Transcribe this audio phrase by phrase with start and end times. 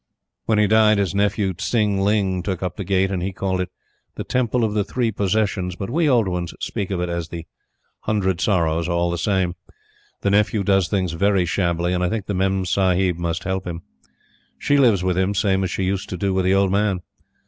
[0.47, 3.69] When he died, his nephew Tsin ling took up the Gate, and he called it
[4.15, 7.45] the "Temple of the Three Possessions;" but we old ones speak of it as the
[7.99, 9.53] "Hundred Sorrows," all the same.
[10.21, 13.83] The nephew does things very shabbily, and I think the Memsahib must help him.
[14.57, 17.01] She lives with him; same as she used to do with the old man.